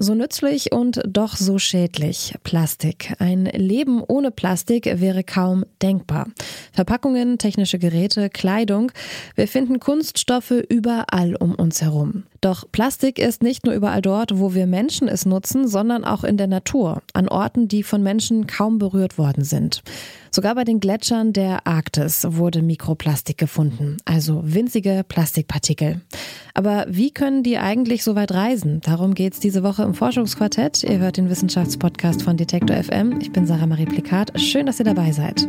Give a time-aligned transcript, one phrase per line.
[0.00, 2.32] So nützlich und doch so schädlich.
[2.44, 3.16] Plastik.
[3.18, 6.28] Ein Leben ohne Plastik wäre kaum denkbar.
[6.72, 8.92] Verpackungen, technische Geräte, Kleidung.
[9.34, 12.22] Wir finden Kunststoffe überall um uns herum.
[12.40, 16.36] Doch Plastik ist nicht nur überall dort, wo wir Menschen es nutzen, sondern auch in
[16.36, 19.82] der Natur, an Orten, die von Menschen kaum berührt worden sind.
[20.30, 26.00] Sogar bei den Gletschern der Arktis wurde Mikroplastik gefunden, also winzige Plastikpartikel.
[26.54, 28.80] Aber wie können die eigentlich so weit reisen?
[28.82, 30.84] Darum geht es diese Woche im Forschungsquartett.
[30.84, 33.20] Ihr hört den Wissenschaftspodcast von Detektor FM.
[33.20, 34.38] Ich bin Sarah Marie Plikat.
[34.40, 35.48] Schön, dass ihr dabei seid.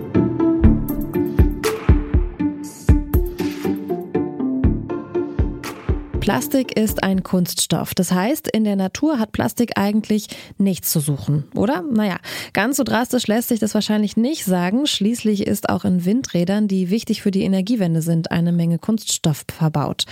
[6.31, 7.93] Plastik ist ein Kunststoff.
[7.93, 10.27] Das heißt, in der Natur hat Plastik eigentlich
[10.57, 11.81] nichts zu suchen, oder?
[11.81, 12.19] Naja,
[12.53, 14.87] ganz so drastisch lässt sich das wahrscheinlich nicht sagen.
[14.87, 20.05] Schließlich ist auch in Windrädern, die wichtig für die Energiewende sind, eine Menge Kunststoff verbaut.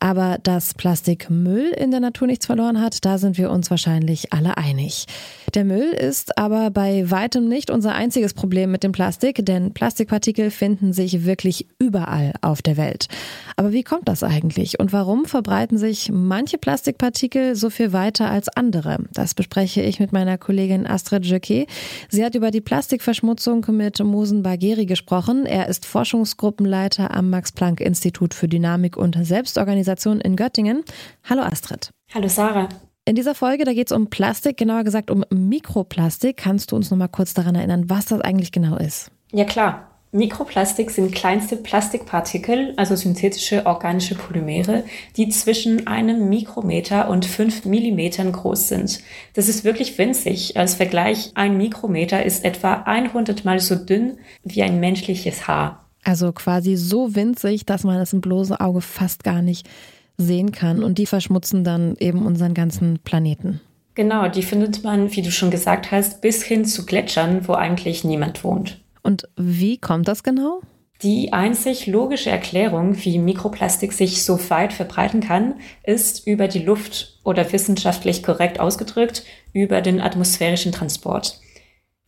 [0.00, 4.56] Aber dass Plastikmüll in der Natur nichts verloren hat, da sind wir uns wahrscheinlich alle
[4.56, 5.06] einig.
[5.54, 10.50] Der Müll ist aber bei weitem nicht unser einziges Problem mit dem Plastik, denn Plastikpartikel
[10.50, 13.08] finden sich wirklich überall auf der Welt.
[13.56, 15.26] Aber wie kommt das eigentlich und warum
[15.60, 18.96] verbreiten sich manche Plastikpartikel so viel weiter als andere?
[19.12, 21.66] Das bespreche ich mit meiner Kollegin Astrid Jöcke.
[22.08, 25.44] Sie hat über die Plastikverschmutzung mit Mosen Bagheri gesprochen.
[25.44, 30.82] Er ist Forschungsgruppenleiter am Max-Planck-Institut für Dynamik und Selbstorganisation in Göttingen.
[31.28, 31.90] Hallo Astrid.
[32.14, 32.70] Hallo Sarah.
[33.04, 36.38] In dieser Folge, da geht es um Plastik, genauer gesagt um Mikroplastik.
[36.38, 39.10] Kannst du uns noch mal kurz daran erinnern, was das eigentlich genau ist?
[39.30, 39.89] Ja klar.
[40.12, 44.82] Mikroplastik sind kleinste Plastikpartikel, also synthetische organische Polymere,
[45.16, 49.00] die zwischen einem Mikrometer und fünf Millimetern groß sind.
[49.34, 50.56] Das ist wirklich winzig.
[50.56, 55.86] Als Vergleich, ein Mikrometer ist etwa 100 mal so dünn wie ein menschliches Haar.
[56.02, 59.68] Also quasi so winzig, dass man es im bloßen Auge fast gar nicht
[60.16, 60.82] sehen kann.
[60.82, 63.60] Und die verschmutzen dann eben unseren ganzen Planeten.
[63.94, 68.02] Genau, die findet man, wie du schon gesagt hast, bis hin zu Gletschern, wo eigentlich
[68.02, 68.79] niemand wohnt.
[69.02, 70.60] Und wie kommt das genau?
[71.02, 77.18] Die einzig logische Erklärung, wie Mikroplastik sich so weit verbreiten kann, ist über die Luft
[77.24, 79.24] oder wissenschaftlich korrekt ausgedrückt
[79.54, 81.40] über den atmosphärischen Transport.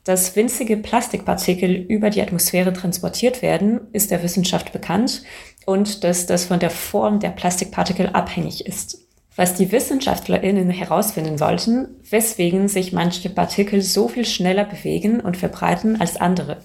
[0.04, 5.22] Dass winzige Plastikpartikel über die Atmosphäre transportiert werden, ist der Wissenschaft bekannt
[5.64, 8.98] und dass das von der Form der Plastikpartikel abhängig ist.
[9.36, 15.98] Was die WissenschaftlerInnen herausfinden wollten, weswegen sich manche Partikel so viel schneller bewegen und verbreiten
[15.98, 16.58] als andere.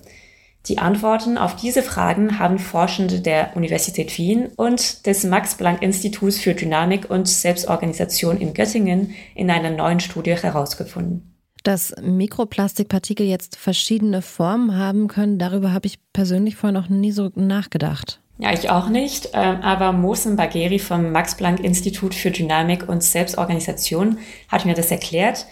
[0.67, 7.09] Die Antworten auf diese Fragen haben Forschende der Universität Wien und des Max-Planck-Instituts für Dynamik
[7.09, 11.33] und Selbstorganisation in Göttingen in einer neuen Studie herausgefunden.
[11.63, 17.31] Dass Mikroplastikpartikel jetzt verschiedene Formen haben können, darüber habe ich persönlich vorher noch nie so
[17.35, 18.19] nachgedacht.
[18.39, 19.33] Ja, ich auch nicht.
[19.33, 25.45] Äh, aber Mosen Bagheri vom Max-Planck-Institut für Dynamik und Selbstorganisation hat mir das erklärt.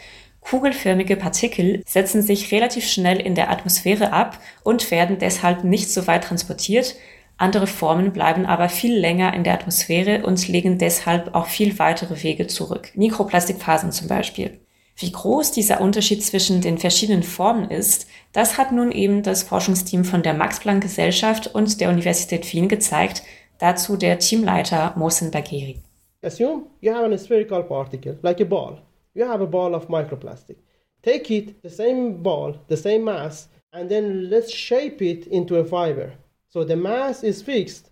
[0.47, 6.05] Kugelförmige Partikel setzen sich relativ schnell in der Atmosphäre ab und werden deshalb nicht so
[6.05, 6.95] weit transportiert.
[7.37, 12.21] Andere Formen bleiben aber viel länger in der Atmosphäre und legen deshalb auch viel weitere
[12.21, 12.91] Wege zurück.
[12.93, 14.59] Mikroplastikphasen zum Beispiel.
[14.97, 20.05] Wie groß dieser Unterschied zwischen den verschiedenen Formen ist, das hat nun eben das Forschungsteam
[20.05, 23.23] von der Max-Planck-Gesellschaft und der Universität Wien gezeigt.
[23.57, 25.81] Dazu der Teamleiter Mohsen Bagheri.
[26.21, 28.84] Assume you have a spherical particle, like a ball.
[29.15, 30.57] You have a ball of microplastic.
[31.01, 35.65] Take it, the same ball, the same mass, and then let's shape it into a
[35.65, 36.13] fiber.
[36.49, 37.89] So the mass is fixed,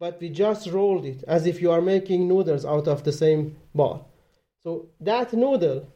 [0.00, 3.56] but we just rolled it as if you are making noodles out of the same
[3.74, 4.10] ball.
[4.62, 5.86] So that noodle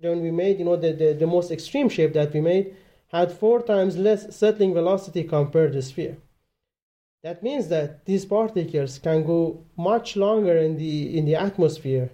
[0.00, 2.74] when we made, you know, the, the, the most extreme shape that we made
[3.08, 6.16] had four times less settling velocity compared to the sphere.
[7.22, 12.10] That means that these particles can go much longer in the, in the atmosphere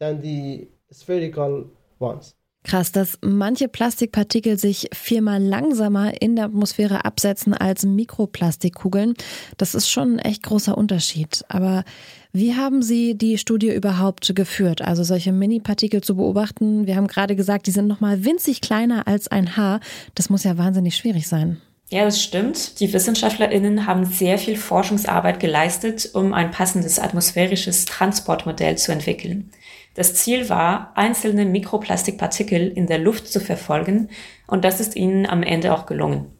[0.00, 1.66] than the spherical
[1.98, 2.34] ones.
[2.64, 9.14] Krass, dass manche Plastikpartikel sich viermal langsamer in der Atmosphäre absetzen als Mikroplastikkugeln,
[9.56, 11.44] das ist schon ein echt großer Unterschied.
[11.48, 11.84] Aber
[12.32, 14.82] wie haben Sie die Studie überhaupt geführt?
[14.82, 19.08] Also solche Mini-Partikel zu beobachten, wir haben gerade gesagt, die sind noch mal winzig kleiner
[19.08, 19.80] als ein Haar.
[20.14, 21.62] Das muss ja wahnsinnig schwierig sein.
[21.90, 22.80] Ja, das stimmt.
[22.80, 29.50] Die WissenschaftlerInnen haben sehr viel Forschungsarbeit geleistet, um ein passendes atmosphärisches Transportmodell zu entwickeln.
[29.94, 34.10] Das Ziel war, einzelne Mikroplastikpartikel in der Luft zu verfolgen
[34.46, 36.38] und das ist ihnen am Ende auch gelungen.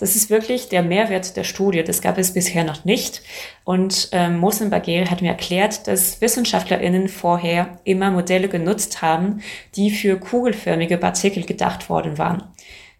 [0.00, 1.84] Das ist wirklich der Mehrwert der Studie.
[1.84, 3.20] Das gab es bisher noch nicht.
[3.64, 9.42] Und ähm, Mohsen Bagheri hat mir erklärt, dass WissenschaftlerInnen vorher immer Modelle genutzt haben,
[9.76, 12.44] die für kugelförmige Partikel gedacht worden waren.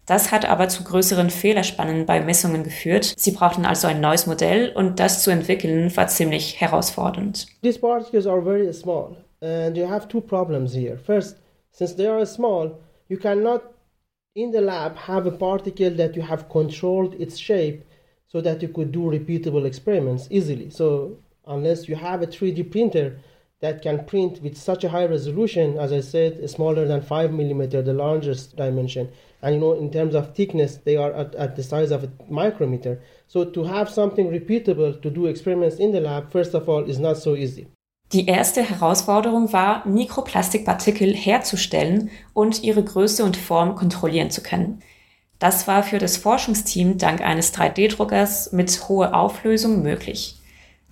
[0.05, 3.15] Das hat aber zu größeren Fehlerspannen bei Messungen geführt.
[3.17, 7.47] Sie brauchten also ein neues Modell und das zu entwickeln war ziemlich herausfordernd.
[7.63, 10.97] These particles are very small and you have two problems here.
[10.97, 11.37] First,
[11.71, 12.79] since they are small,
[13.09, 13.63] you cannot
[14.35, 17.83] in the lab have a particle that you have controlled its shape
[18.27, 20.69] so that you could do repeatable experiments easily.
[20.69, 23.19] So unless you have a 3D printer
[23.59, 27.81] that can print with such a high resolution, as I said, smaller than 5 millimeter,
[27.81, 29.09] the largest dimension,
[29.41, 32.11] and you know in terms of thickness, they are at, at the size of a
[32.29, 33.01] micrometer.
[33.27, 36.99] So to have something repeatable to do experiments in the lab, first of all, is
[36.99, 37.67] not so easy.
[38.13, 44.81] Die erste Herausforderung war, Mikroplastikpartikel herzustellen und ihre Größe und Form kontrollieren zu können.
[45.39, 50.35] Das war für das Forschungsteam dank eines 3D-Druckers mit hoher Auflösung möglich.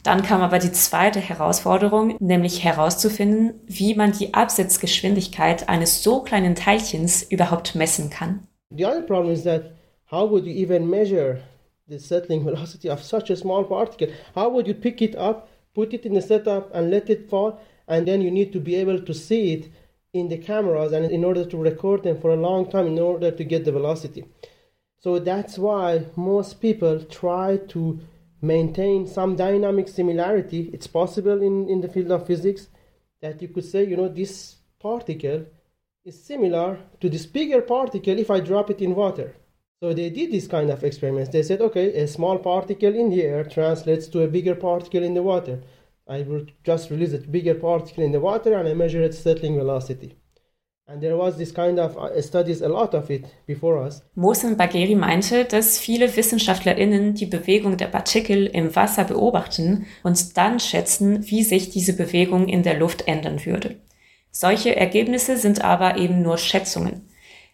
[0.02, 6.56] Dann kam aber die zweite Herausforderung, nämlich herauszufinden, wie man die Absetzgeschwindigkeit eines so kleinen
[6.56, 8.48] Teilchens überhaupt messen kann.
[8.74, 9.74] The other problem is that
[10.10, 11.42] how would you even measure
[11.90, 14.08] the settling velocity of such a small particle?
[14.36, 17.62] How would you pick it up put it in the setup and let it fall
[17.88, 19.72] and then you need to be able to see it
[20.14, 23.32] in the cameras and in order to record them for a long time in order
[23.32, 24.26] to get the velocity.
[25.00, 28.00] So that's why most people try to
[28.42, 30.70] maintain some dynamic similarity.
[30.74, 32.68] It's possible in, in the field of physics
[33.22, 35.46] that you could say you know this particle
[36.06, 39.36] is similar to this bigger particle if i drop it in water
[39.82, 41.32] so they did this kind of experiments.
[41.32, 45.14] They said, okay, a small particle in the air translates to a bigger particle in
[45.14, 45.60] the water.
[46.08, 49.56] I will just release a bigger particle in the water and I measure its settling
[49.56, 50.16] velocity.
[50.88, 54.02] And there was this kind of uh, studies, a lot of it before us.
[54.16, 60.60] Mohsen Bagheri meinte, dass viele WissenschaftlerInnen die Bewegung der Partikel im Wasser beobachten und dann
[60.60, 63.76] schätzen, wie sich diese Bewegung in der Luft ändern würde.
[64.32, 67.09] Solche Ergebnisse sind aber eben nur Schätzungen.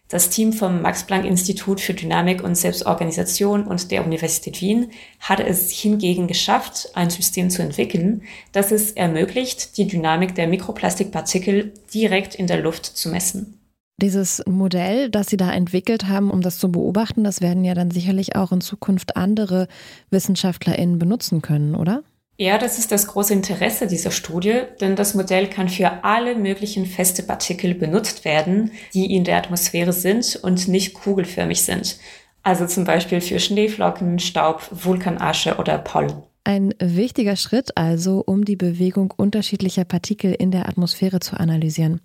[0.08, 6.28] Das Team vom Max-Planck-Institut für Dynamik und Selbstorganisation und der Universität Wien hat es hingegen
[6.28, 8.22] geschafft, ein System zu entwickeln,
[8.52, 13.58] das es ermöglicht, die Dynamik der Mikroplastikpartikel direkt in der Luft zu messen.
[14.00, 17.90] Dieses Modell, das Sie da entwickelt haben, um das zu beobachten, das werden ja dann
[17.90, 19.66] sicherlich auch in Zukunft andere
[20.10, 22.04] WissenschaftlerInnen benutzen können, oder?
[22.38, 26.84] Ja, das ist das große Interesse dieser Studie, denn das Modell kann für alle möglichen
[26.84, 31.98] feste Partikel benutzt werden, die in der Atmosphäre sind und nicht kugelförmig sind.
[32.42, 36.24] Also zum Beispiel für Schneeflocken, Staub, Vulkanasche oder Pollen.
[36.46, 42.00] Ein wichtiger Schritt also, um die Bewegung unterschiedlicher Partikel in der Atmosphäre zu analysieren.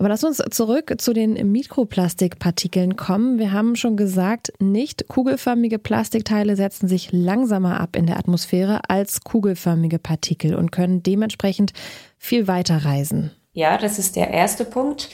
[0.00, 3.38] Aber lass uns zurück zu den Mikroplastikpartikeln kommen.
[3.38, 9.20] Wir haben schon gesagt, nicht kugelförmige Plastikteile setzen sich langsamer ab in der Atmosphäre als
[9.20, 11.72] kugelförmige Partikel und können dementsprechend
[12.18, 13.30] viel weiter reisen.
[13.52, 15.08] Ja, das ist der erste Punkt.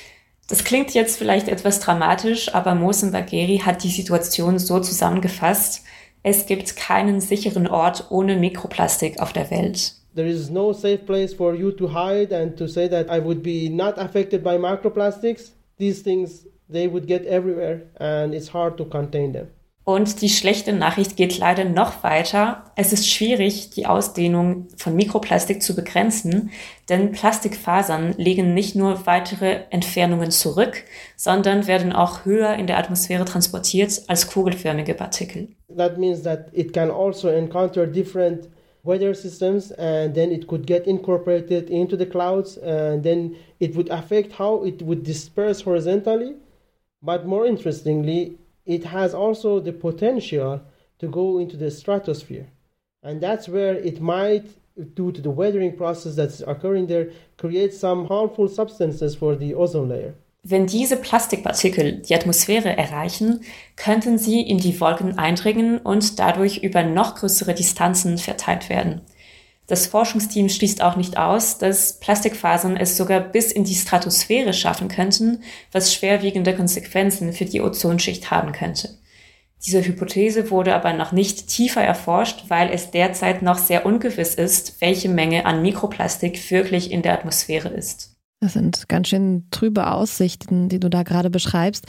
[0.49, 5.83] Das klingt jetzt vielleicht etwas dramatisch, aber Mosen Bagheri hat die Situation so zusammengefasst,
[6.23, 9.95] es gibt keinen sicheren Ort ohne Mikroplastik auf der Welt.
[10.15, 13.43] There is no safe place for you to hide and to say that I would
[13.43, 15.53] be not affected by microplastics.
[15.79, 19.49] These things they would get everywhere and it's hard to contain them.
[19.85, 22.65] Und die schlechte Nachricht geht leider noch weiter.
[22.77, 26.51] Es ist schwierig, die Ausdehnung von Mikroplastik zu begrenzen,
[26.89, 30.85] denn Plastikfasern legen nicht nur weitere Entfernungen zurück,
[31.17, 35.49] sondern werden auch höher in der Atmosphäre transportiert als kugelförmige Partikel.
[35.75, 38.49] That means that it can also encounter different
[38.83, 43.91] weather systems and then it could get incorporated into the clouds and then it would
[43.91, 46.37] affect how it would disperse horizontally.
[47.03, 48.37] But more interestingly,
[48.67, 50.61] it has also the potential
[50.99, 52.47] to go into the stratosphere.
[53.03, 54.45] And that's where it might,
[54.95, 59.89] due to the weathering process that's occurring there, create some harmful substances for the ozone
[59.89, 60.15] layer.
[60.43, 63.41] Wenn diese Plastikpartikel die Atmosphäre erreichen,
[63.77, 69.03] könnten sie in die Wolken eindringen und dadurch über noch größere Distanzen verteilt werden.
[69.71, 74.89] Das Forschungsteam schließt auch nicht aus, dass Plastikfasern es sogar bis in die Stratosphäre schaffen
[74.89, 78.99] könnten, was schwerwiegende Konsequenzen für die Ozonschicht haben könnte.
[79.65, 84.81] Diese Hypothese wurde aber noch nicht tiefer erforscht, weil es derzeit noch sehr ungewiss ist,
[84.81, 88.17] welche Menge an Mikroplastik wirklich in der Atmosphäre ist.
[88.41, 91.87] Das sind ganz schön trübe Aussichten, die du da gerade beschreibst.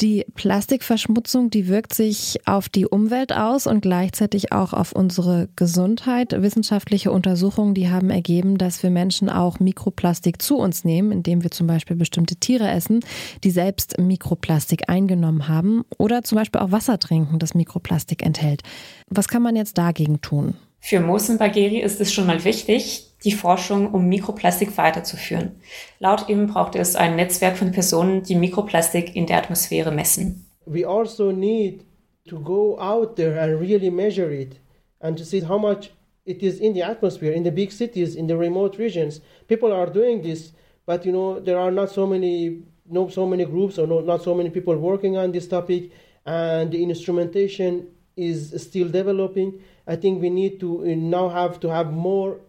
[0.00, 6.40] Die Plastikverschmutzung, die wirkt sich auf die Umwelt aus und gleichzeitig auch auf unsere Gesundheit.
[6.40, 11.50] Wissenschaftliche Untersuchungen, die haben ergeben, dass wir Menschen auch Mikroplastik zu uns nehmen, indem wir
[11.50, 13.00] zum Beispiel bestimmte Tiere essen,
[13.42, 18.62] die selbst Mikroplastik eingenommen haben oder zum Beispiel auch Wasser trinken, das Mikroplastik enthält.
[19.08, 20.54] Was kann man jetzt dagegen tun?
[20.78, 25.60] Für Mohsen Bagheri ist es schon mal wichtig, die Forschung um Mikroplastik weiterzuführen.
[25.98, 30.46] Laut ihm braucht es ein Netzwerk von Personen, die Mikroplastik in der Atmosphäre messen.
[30.66, 31.84] We also need
[32.28, 34.60] to go out there and really measure it
[35.00, 35.90] and to see how much
[36.24, 39.20] it is in the atmosphere in the big cities in the remote regions.
[39.48, 40.52] People are doing this,
[40.86, 44.22] but you know there are not so many no so many groups or no, not
[44.22, 45.90] so many people working on this topic
[46.26, 49.60] and the instrumentation is still developing.
[49.86, 52.40] I think we need to now have to have more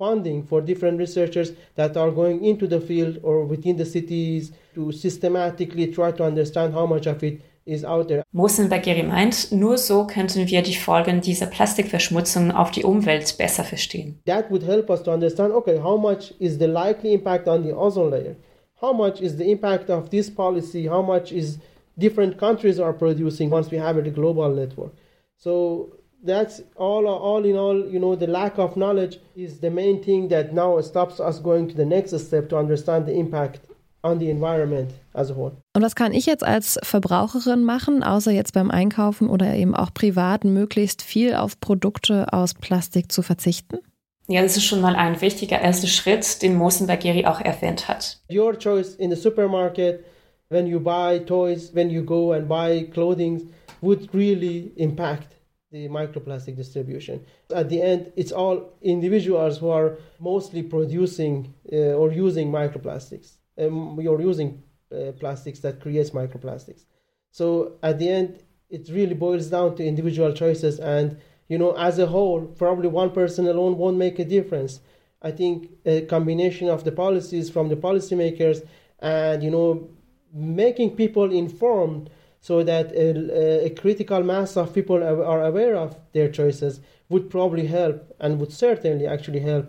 [0.00, 4.90] funding for different researchers that are going into the field or within the cities to
[4.92, 8.22] systematically try to understand how much of it is out there.
[8.32, 14.18] Mosenbergeri meint, nur so könnten wir die Folgen dieser Plastikverschmutzung auf die Umwelt besser verstehen.
[14.24, 17.72] That would help us to understand, okay, how much is the likely impact on the
[17.76, 18.36] ozone layer?
[18.80, 20.88] How much is the impact of this policy?
[20.88, 21.58] How much is
[21.98, 24.92] different countries are producing once we have a global network?
[25.36, 30.02] So that's all all in all you know the lack of knowledge is the main
[30.02, 33.60] thing that now stops us going to the next step to understand the impact
[34.02, 35.52] on the environment as a whole.
[35.74, 39.92] Und was kann ich jetzt als Verbraucherin machen, außer jetzt beim Einkaufen oder eben auch
[39.92, 43.78] privat möglichst viel auf Produkte aus Plastik zu verzichten?
[44.26, 48.20] Ja, das ist schon mal ein wichtiger erster Schritt, den Mosenbergeri auch erwähnt hat.
[48.32, 50.04] Your choice in the supermarket
[50.50, 53.50] when you buy toys, when you go and buy clothing
[53.80, 55.39] would really impact
[55.70, 57.24] the microplastic distribution.
[57.54, 63.98] At the end, it's all individuals who are mostly producing uh, or using microplastics um,
[63.98, 64.62] or using
[64.92, 66.84] uh, plastics that creates microplastics.
[67.30, 70.80] So at the end, it really boils down to individual choices.
[70.80, 74.80] And, you know, as a whole, probably one person alone won't make a difference.
[75.22, 78.66] I think a combination of the policies from the policymakers
[78.98, 79.88] and, you know,
[80.32, 86.30] making people informed so that a, a, critical mass of people are aware of their
[86.30, 86.80] choices
[87.10, 89.66] would probably help and would certainly actually help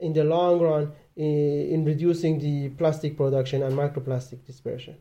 [0.00, 4.96] in the long run in, in reducing the plastic production and microplastic dispersion.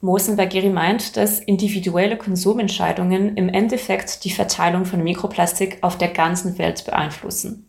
[0.00, 6.84] Mosenbergeri meint, dass individuelle Konsumentscheidungen im Endeffekt die Verteilung von Mikroplastik auf der ganzen Welt
[6.84, 7.67] beeinflussen.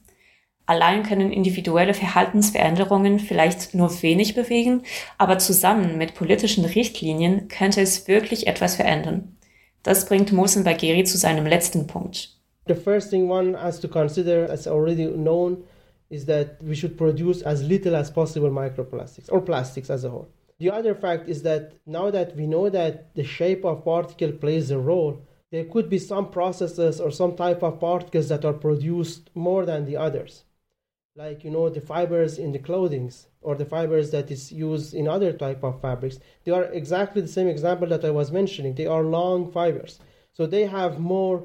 [0.69, 4.83] Allein können individuelle Verhaltensveränderungen vielleicht nur wenig bewegen,
[5.17, 9.35] aber zusammen mit politischen Richtlinien könnte es wirklich etwas verändern.
[9.81, 12.37] Das bringt Mohsen Bagheri zu seinem letzten Punkt.
[12.67, 15.63] The first thing one has to consider, as already known,
[16.11, 20.27] is that we should produce as little as possible microplastics or plastics as a whole.
[20.59, 24.69] The other fact is that now that we know that the shape of particle plays
[24.69, 25.17] a role,
[25.49, 29.85] there could be some processes or some type of particles that are produced more than
[29.85, 30.43] the others
[31.15, 35.07] like you know the fibers in the clothings or the fibers that is used in
[35.07, 38.75] other type of fabrics they are exactly the same example that i was mentioning.
[38.75, 39.99] They are long fibers.
[40.33, 41.43] So they have more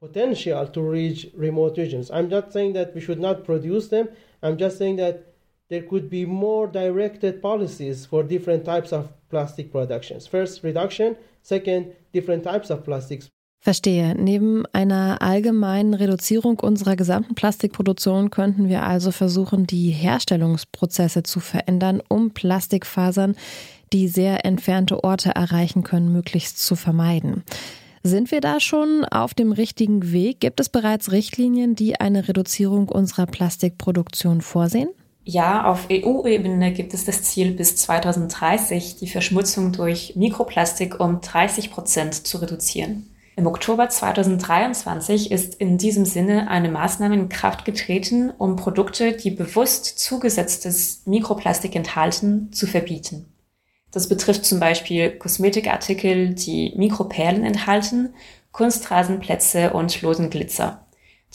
[0.00, 2.10] potential to reach remote regions.
[2.10, 4.08] I'm not saying that we should not produce them.
[4.42, 5.34] I'm just saying that
[5.68, 10.26] there could be more directed policies for different types of plastic productions.
[10.26, 11.16] First reduction.
[11.42, 13.30] Second different types of plastics
[13.62, 14.14] Verstehe.
[14.18, 22.02] Neben einer allgemeinen Reduzierung unserer gesamten Plastikproduktion könnten wir also versuchen, die Herstellungsprozesse zu verändern,
[22.08, 23.36] um Plastikfasern,
[23.92, 27.44] die sehr entfernte Orte erreichen können, möglichst zu vermeiden.
[28.02, 30.40] Sind wir da schon auf dem richtigen Weg?
[30.40, 34.88] Gibt es bereits Richtlinien, die eine Reduzierung unserer Plastikproduktion vorsehen?
[35.24, 41.70] Ja, auf EU-Ebene gibt es das Ziel, bis 2030 die Verschmutzung durch Mikroplastik um 30
[41.70, 43.06] Prozent zu reduzieren.
[43.36, 49.30] Im Oktober 2023 ist in diesem Sinne eine Maßnahme in Kraft getreten, um Produkte, die
[49.30, 53.32] bewusst zugesetztes Mikroplastik enthalten, zu verbieten.
[53.92, 58.14] Das betrifft zum Beispiel Kosmetikartikel, die Mikroperlen enthalten,
[58.52, 60.86] Kunstrasenplätze und losen Glitzer.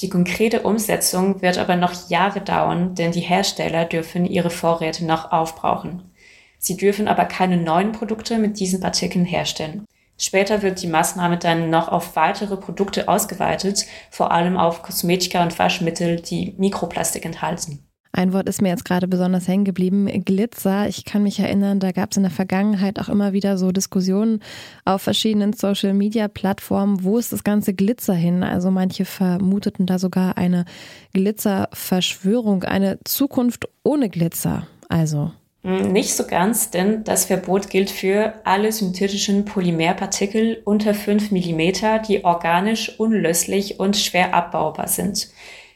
[0.02, 5.32] Die konkrete Umsetzung wird aber noch Jahre dauern, denn die Hersteller dürfen ihre Vorräte noch
[5.32, 6.12] aufbrauchen.
[6.60, 9.86] Sie dürfen aber keine neuen Produkte mit diesen Partikeln herstellen.
[10.18, 15.58] Später wird die Maßnahme dann noch auf weitere Produkte ausgeweitet, vor allem auf Kosmetika und
[15.60, 17.86] Waschmittel, die Mikroplastik enthalten.
[18.18, 20.88] Ein Wort ist mir jetzt gerade besonders hängen geblieben, Glitzer.
[20.88, 24.40] Ich kann mich erinnern, da gab es in der Vergangenheit auch immer wieder so Diskussionen
[24.86, 28.44] auf verschiedenen Social-Media-Plattformen, wo ist das ganze Glitzer hin?
[28.44, 30.64] Also manche vermuteten da sogar eine
[31.12, 34.66] Glitzerverschwörung, eine Zukunft ohne Glitzer.
[34.88, 35.34] Also
[35.66, 42.24] nicht so ganz, denn das Verbot gilt für alle synthetischen Polymerpartikel unter 5 mm, die
[42.24, 45.30] organisch unlöslich und schwer abbaubar sind.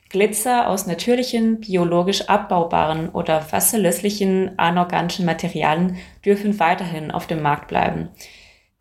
[0.10, 8.10] Glitzer aus natürlichen, biologisch abbaubaren oder wasserlöslichen anorganischen Materialien dürfen weiterhin auf dem Markt bleiben.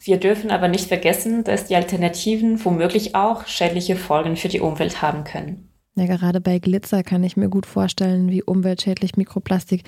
[0.00, 5.00] Wir dürfen aber nicht vergessen, dass die Alternativen womöglich auch schädliche Folgen für die Umwelt
[5.00, 5.70] haben können.
[5.96, 9.82] Ja, gerade bei Glitzer kann ich mir gut vorstellen, wie umweltschädlich Mikroplastik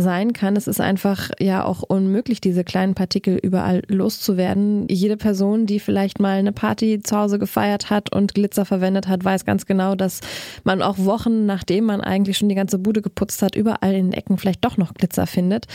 [0.00, 0.56] sein kann.
[0.56, 4.86] Es ist einfach ja auch unmöglich, diese kleinen Partikel überall loszuwerden.
[4.88, 9.24] Jede Person, die vielleicht mal eine Party zu Hause gefeiert hat und Glitzer verwendet hat,
[9.24, 10.20] weiß ganz genau, dass
[10.64, 14.12] man auch Wochen, nachdem man eigentlich schon die ganze Bude geputzt hat, überall in den
[14.12, 15.66] Ecken vielleicht doch noch Glitzer findet.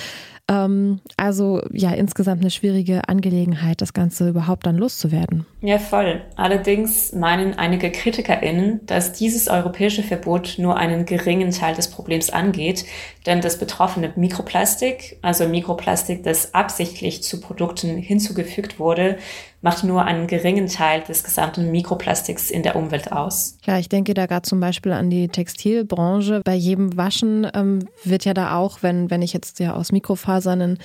[0.54, 5.46] Ähm, also ja, insgesamt eine schwierige Angelegenheit, das Ganze überhaupt dann loszuwerden.
[5.62, 6.22] Ja, voll.
[6.36, 12.86] Allerdings meinen einige KritikerInnen, dass dieses europäische Verbot nur einen geringen Teil des Problems angeht,
[13.26, 19.18] denn das betroffene Mikroplastik, also Mikroplastik, das absichtlich zu Produkten hinzugefügt wurde,
[19.64, 23.58] macht nur einen geringen Teil des gesamten Mikroplastiks in der Umwelt aus.
[23.66, 26.42] Ja, ich denke da gerade zum Beispiel an die Textilbranche.
[26.44, 30.78] Bei jedem Waschen ähm, wird ja da auch, wenn, wenn ich jetzt ja aus Mikrofasern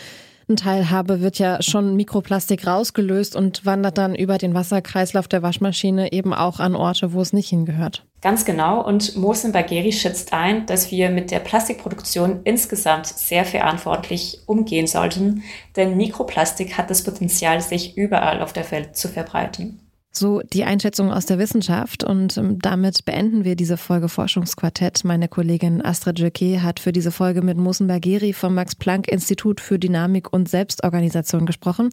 [0.57, 6.13] Teil habe, wird ja schon Mikroplastik rausgelöst und wandert dann über den Wasserkreislauf der Waschmaschine
[6.13, 8.05] eben auch an Orte, wo es nicht hingehört.
[8.21, 8.85] Ganz genau.
[8.85, 15.43] Und Mosen Bagheri schätzt ein, dass wir mit der Plastikproduktion insgesamt sehr verantwortlich umgehen sollten,
[15.77, 19.88] denn Mikroplastik hat das Potenzial, sich überall auf der Welt zu verbreiten.
[20.11, 25.05] So die Einschätzung aus der Wissenschaft und ähm, damit beenden wir diese Folge Forschungsquartett.
[25.05, 30.33] Meine Kollegin Astrid Jacquet hat für diese Folge mit Musen Bagheri vom Max-Planck-Institut für Dynamik
[30.33, 31.91] und Selbstorganisation gesprochen.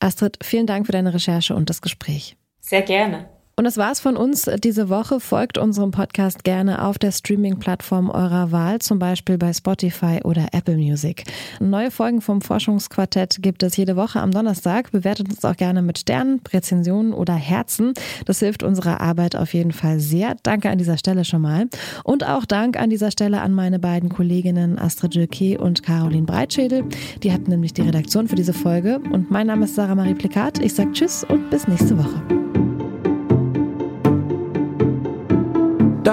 [0.00, 2.36] Astrid, vielen Dank für deine Recherche und das Gespräch.
[2.60, 3.37] Sehr gerne.
[3.58, 5.18] Und das war's von uns diese Woche.
[5.18, 10.76] Folgt unserem Podcast gerne auf der Streaming-Plattform eurer Wahl, zum Beispiel bei Spotify oder Apple
[10.76, 11.24] Music.
[11.58, 14.92] Neue Folgen vom Forschungsquartett gibt es jede Woche am Donnerstag.
[14.92, 17.94] Bewertet uns auch gerne mit Sternen, Rezensionen oder Herzen.
[18.26, 20.36] Das hilft unserer Arbeit auf jeden Fall sehr.
[20.44, 21.66] Danke an dieser Stelle schon mal.
[22.04, 26.84] Und auch Dank an dieser Stelle an meine beiden Kolleginnen Astrid Jilke und Caroline Breitschädel.
[27.24, 29.00] Die hatten nämlich die Redaktion für diese Folge.
[29.10, 30.60] Und mein Name ist Sarah Marie Plikat.
[30.60, 32.47] Ich sage Tschüss und bis nächste Woche.